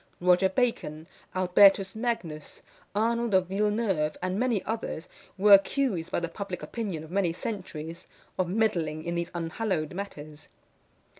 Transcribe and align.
Roger 0.19 0.49
Bacon, 0.49 1.05
Albertus 1.35 1.95
Magnus, 1.95 2.63
Arnold 2.95 3.35
of 3.35 3.45
Villeneuve, 3.49 4.17
and 4.19 4.39
many 4.39 4.63
others, 4.63 5.07
were 5.37 5.53
accused 5.53 6.11
by 6.11 6.19
the 6.19 6.27
public 6.27 6.63
opinion 6.63 7.03
of 7.03 7.11
many 7.11 7.31
centuries, 7.31 8.07
of 8.39 8.49
meddling 8.49 9.03
in 9.03 9.13
these 9.13 9.29
unhallowed 9.35 9.93
matters. 9.93 10.47